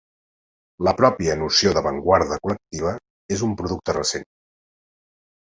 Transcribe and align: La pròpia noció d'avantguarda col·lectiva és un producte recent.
La 0.87 0.93
pròpia 1.01 1.35
noció 1.41 1.73
d'avantguarda 1.75 2.39
col·lectiva 2.47 2.95
és 3.37 3.45
un 3.51 3.55
producte 3.61 3.97
recent. 4.01 4.27